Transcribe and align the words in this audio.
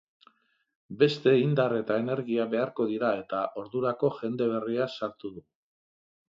Beste 1.01 1.33
indar 1.39 1.75
eta 1.79 1.97
energia 2.03 2.47
beharko 2.53 2.87
dira 2.93 3.11
eta 3.19 3.43
ordurako 3.65 4.11
jende 4.23 4.49
berria 4.55 4.89
sartu 4.97 5.33
dugu. 5.37 5.47